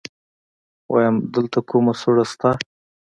ويم 0.93 1.15
دلته 1.33 1.59
کومه 1.69 1.93
سوړه 2.01 2.25
شته. 2.31 2.49